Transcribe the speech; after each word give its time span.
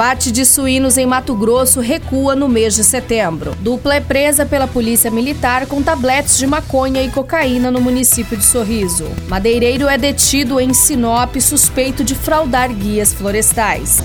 Bate 0.00 0.32
de 0.32 0.46
suínos 0.46 0.96
em 0.96 1.04
Mato 1.04 1.34
Grosso 1.34 1.78
recua 1.78 2.34
no 2.34 2.48
mês 2.48 2.74
de 2.74 2.82
setembro. 2.82 3.54
Dupla 3.60 3.96
é 3.96 4.00
presa 4.00 4.46
pela 4.46 4.66
polícia 4.66 5.10
militar 5.10 5.66
com 5.66 5.82
tabletes 5.82 6.38
de 6.38 6.46
maconha 6.46 7.02
e 7.02 7.10
cocaína 7.10 7.70
no 7.70 7.82
município 7.82 8.34
de 8.34 8.42
Sorriso. 8.42 9.06
Madeireiro 9.28 9.86
é 9.86 9.98
detido 9.98 10.58
em 10.58 10.72
Sinop 10.72 11.36
suspeito 11.36 12.02
de 12.02 12.14
fraudar 12.14 12.72
guias 12.72 13.12
florestais. 13.12 14.02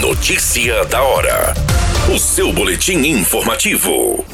Notícia 0.00 0.84
da 0.84 1.02
hora. 1.02 1.52
O 2.14 2.16
seu 2.16 2.52
boletim 2.52 2.98
informativo. 2.98 4.24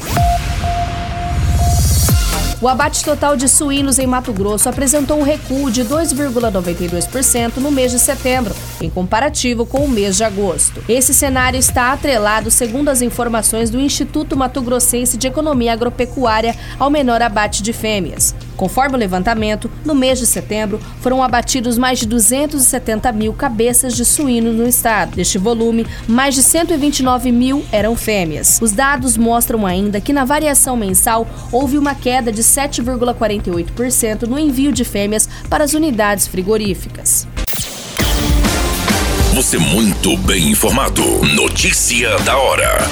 O 2.63 2.67
abate 2.69 3.03
total 3.03 3.35
de 3.35 3.49
suínos 3.49 3.99
em 3.99 4.07
Mato 4.07 4.31
Grosso 4.31 4.69
apresentou 4.69 5.19
um 5.19 5.21
recuo 5.21 5.69
de 5.69 5.83
2,92% 5.83 7.57
no 7.57 7.69
mês 7.69 7.91
de 7.91 7.99
setembro, 7.99 8.55
em 8.79 8.89
comparativo 8.89 9.65
com 9.65 9.79
o 9.79 9.89
mês 9.89 10.15
de 10.15 10.23
agosto. 10.23 10.81
Esse 10.87 11.13
cenário 11.13 11.59
está 11.59 11.91
atrelado, 11.91 12.49
segundo 12.49 12.87
as 12.87 13.01
informações 13.01 13.69
do 13.69 13.81
Instituto 13.81 14.37
Mato 14.37 14.61
Grossense 14.61 15.17
de 15.17 15.27
Economia 15.27 15.73
Agropecuária, 15.73 16.55
ao 16.79 16.89
menor 16.89 17.21
abate 17.21 17.61
de 17.61 17.73
fêmeas. 17.73 18.33
Conforme 18.57 18.95
o 18.95 18.99
levantamento, 18.99 19.69
no 19.85 19.95
mês 19.95 20.19
de 20.19 20.25
setembro 20.25 20.79
foram 21.01 21.23
abatidos 21.23 21.77
mais 21.77 21.99
de 21.99 22.05
270 22.05 23.11
mil 23.11 23.33
cabeças 23.33 23.95
de 23.95 24.05
suínos 24.05 24.55
no 24.55 24.67
estado. 24.67 25.15
Deste 25.15 25.37
volume, 25.37 25.85
mais 26.07 26.35
de 26.35 26.43
129 26.43 27.31
mil 27.31 27.65
eram 27.71 27.95
fêmeas. 27.95 28.59
Os 28.61 28.71
dados 28.71 29.17
mostram 29.17 29.65
ainda 29.65 29.99
que 29.99 30.13
na 30.13 30.25
variação 30.25 30.75
mensal 30.75 31.27
houve 31.51 31.77
uma 31.77 31.95
queda 31.95 32.31
de 32.31 32.43
7,48% 32.43 34.23
no 34.23 34.39
envio 34.39 34.71
de 34.71 34.83
fêmeas 34.83 35.27
para 35.49 35.63
as 35.63 35.73
unidades 35.73 36.27
frigoríficas. 36.27 37.27
Você 39.33 39.57
muito 39.57 40.15
bem 40.17 40.51
informado. 40.51 41.03
Notícia 41.35 42.17
da 42.19 42.37
hora 42.37 42.87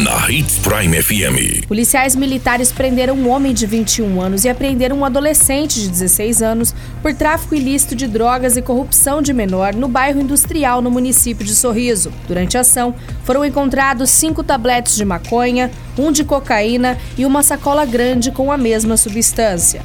na 0.00 0.30
Hits 0.30 0.58
Prime 0.58 1.02
FM. 1.02 1.66
Policiais 1.66 2.16
militares 2.16 2.72
prenderam 2.72 3.14
um 3.14 3.28
homem 3.28 3.52
de 3.52 3.66
21 3.66 4.20
anos 4.20 4.44
e 4.44 4.48
apreenderam 4.48 4.96
um 4.96 5.04
adolescente 5.04 5.78
de 5.78 5.88
16 5.88 6.42
anos 6.42 6.74
por 7.02 7.12
tráfico 7.12 7.54
ilícito 7.54 7.94
de 7.94 8.06
drogas 8.06 8.56
e 8.56 8.62
corrupção 8.62 9.20
de 9.20 9.34
menor 9.34 9.74
no 9.74 9.88
bairro 9.88 10.20
industrial 10.20 10.80
no 10.80 10.90
município 10.90 11.44
de 11.44 11.54
Sorriso. 11.54 12.10
Durante 12.26 12.56
a 12.56 12.62
ação, 12.62 12.94
foram 13.24 13.44
encontrados 13.44 14.08
cinco 14.10 14.42
tabletes 14.42 14.96
de 14.96 15.04
maconha, 15.04 15.70
um 15.98 16.10
de 16.10 16.24
cocaína 16.24 16.96
e 17.18 17.26
uma 17.26 17.42
sacola 17.42 17.84
grande 17.84 18.30
com 18.30 18.50
a 18.50 18.56
mesma 18.56 18.96
substância. 18.96 19.82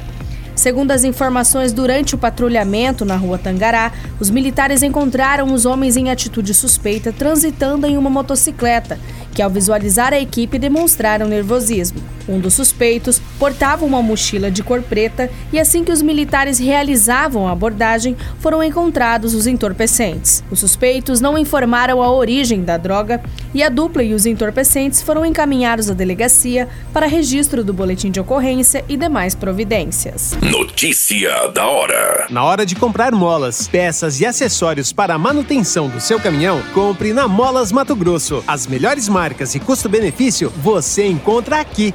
Segundo 0.56 0.90
as 0.90 1.04
informações, 1.04 1.70
durante 1.70 2.14
o 2.14 2.18
patrulhamento 2.18 3.04
na 3.04 3.14
rua 3.14 3.36
Tangará, 3.36 3.92
os 4.18 4.30
militares 4.30 4.82
encontraram 4.82 5.52
os 5.52 5.66
homens 5.66 5.98
em 5.98 6.10
atitude 6.10 6.54
suspeita 6.54 7.12
transitando 7.12 7.86
em 7.86 7.98
uma 7.98 8.08
motocicleta 8.08 8.98
que, 9.34 9.42
ao 9.42 9.50
visualizar 9.50 10.14
a 10.14 10.18
equipe, 10.18 10.58
demonstraram 10.58 11.28
nervosismo. 11.28 12.00
Um 12.26 12.40
dos 12.40 12.54
suspeitos 12.54 13.20
portava 13.38 13.84
uma 13.84 14.00
mochila 14.02 14.50
de 14.50 14.62
cor 14.62 14.80
preta 14.82 15.30
e, 15.52 15.60
assim 15.60 15.84
que 15.84 15.92
os 15.92 16.00
militares 16.00 16.58
realizavam 16.58 17.46
a 17.46 17.52
abordagem, 17.52 18.16
foram 18.40 18.62
encontrados 18.62 19.34
os 19.34 19.46
entorpecentes. 19.46 20.42
Os 20.50 20.60
suspeitos 20.60 21.20
não 21.20 21.36
informaram 21.36 22.02
a 22.02 22.10
origem 22.10 22.62
da 22.62 22.78
droga 22.78 23.20
e 23.56 23.62
a 23.62 23.70
dupla 23.70 24.02
e 24.02 24.12
os 24.12 24.26
entorpecentes 24.26 25.00
foram 25.00 25.24
encaminhados 25.24 25.88
à 25.88 25.94
delegacia 25.94 26.68
para 26.92 27.06
registro 27.06 27.64
do 27.64 27.72
boletim 27.72 28.10
de 28.10 28.20
ocorrência 28.20 28.84
e 28.86 28.98
demais 28.98 29.34
providências. 29.34 30.36
Notícia 30.42 31.48
da 31.48 31.66
hora: 31.66 32.26
Na 32.28 32.44
hora 32.44 32.66
de 32.66 32.76
comprar 32.76 33.12
molas, 33.12 33.66
peças 33.66 34.20
e 34.20 34.26
acessórios 34.26 34.92
para 34.92 35.14
a 35.14 35.18
manutenção 35.18 35.88
do 35.88 36.02
seu 36.02 36.20
caminhão, 36.20 36.62
compre 36.74 37.14
na 37.14 37.26
Molas 37.26 37.72
Mato 37.72 37.96
Grosso. 37.96 38.44
As 38.46 38.66
melhores 38.66 39.08
marcas 39.08 39.54
e 39.54 39.60
custo-benefício 39.60 40.52
você 40.58 41.06
encontra 41.06 41.58
aqui. 41.58 41.94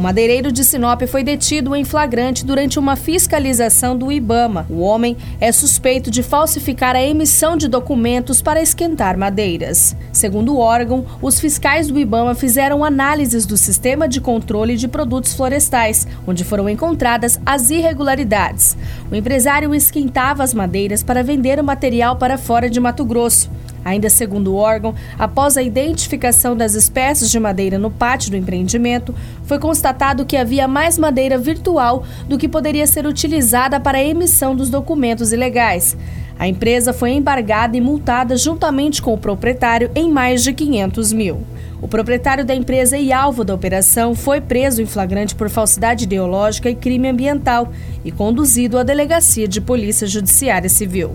O 0.00 0.02
madeireiro 0.02 0.50
de 0.50 0.64
Sinop 0.64 1.02
foi 1.02 1.22
detido 1.22 1.76
em 1.76 1.84
flagrante 1.84 2.42
durante 2.42 2.78
uma 2.78 2.96
fiscalização 2.96 3.94
do 3.94 4.10
Ibama. 4.10 4.66
O 4.70 4.80
homem 4.80 5.14
é 5.38 5.52
suspeito 5.52 6.10
de 6.10 6.22
falsificar 6.22 6.96
a 6.96 7.02
emissão 7.02 7.54
de 7.54 7.68
documentos 7.68 8.40
para 8.40 8.62
esquentar 8.62 9.18
madeiras. 9.18 9.94
Segundo 10.10 10.54
o 10.54 10.58
órgão, 10.58 11.04
os 11.20 11.38
fiscais 11.38 11.88
do 11.88 11.98
Ibama 11.98 12.34
fizeram 12.34 12.82
análises 12.82 13.44
do 13.44 13.58
sistema 13.58 14.08
de 14.08 14.22
controle 14.22 14.74
de 14.74 14.88
produtos 14.88 15.34
florestais, 15.34 16.08
onde 16.26 16.44
foram 16.44 16.66
encontradas 16.66 17.38
as 17.44 17.68
irregularidades. 17.68 18.78
O 19.12 19.14
empresário 19.14 19.74
esquentava 19.74 20.42
as 20.42 20.54
madeiras 20.54 21.02
para 21.02 21.22
vender 21.22 21.60
o 21.60 21.64
material 21.64 22.16
para 22.16 22.38
fora 22.38 22.70
de 22.70 22.80
Mato 22.80 23.04
Grosso. 23.04 23.50
Ainda 23.84 24.10
segundo 24.10 24.52
o 24.52 24.56
órgão, 24.56 24.94
após 25.18 25.56
a 25.56 25.62
identificação 25.62 26.56
das 26.56 26.74
espécies 26.74 27.30
de 27.30 27.40
madeira 27.40 27.78
no 27.78 27.90
pátio 27.90 28.30
do 28.30 28.36
empreendimento, 28.36 29.14
foi 29.44 29.58
constatado 29.58 30.26
que 30.26 30.36
havia 30.36 30.68
mais 30.68 30.98
madeira 30.98 31.38
virtual 31.38 32.04
do 32.28 32.38
que 32.38 32.48
poderia 32.48 32.86
ser 32.86 33.06
utilizada 33.06 33.80
para 33.80 33.98
a 33.98 34.04
emissão 34.04 34.54
dos 34.54 34.68
documentos 34.68 35.32
ilegais. 35.32 35.96
A 36.38 36.48
empresa 36.48 36.94
foi 36.94 37.10
embargada 37.10 37.76
e 37.76 37.82
multada 37.82 38.34
juntamente 38.34 39.02
com 39.02 39.12
o 39.12 39.18
proprietário 39.18 39.90
em 39.94 40.10
mais 40.10 40.42
de 40.42 40.54
500 40.54 41.12
mil. 41.12 41.42
O 41.82 41.88
proprietário 41.88 42.44
da 42.44 42.54
empresa 42.54 42.96
e 42.96 43.12
alvo 43.12 43.44
da 43.44 43.54
operação 43.54 44.14
foi 44.14 44.40
preso 44.40 44.80
em 44.80 44.86
flagrante 44.86 45.34
por 45.34 45.48
falsidade 45.50 46.04
ideológica 46.04 46.70
e 46.70 46.74
crime 46.74 47.08
ambiental 47.08 47.70
e 48.04 48.10
conduzido 48.10 48.78
à 48.78 48.82
delegacia 48.82 49.48
de 49.48 49.60
Polícia 49.60 50.06
Judiciária 50.06 50.68
Civil. 50.68 51.14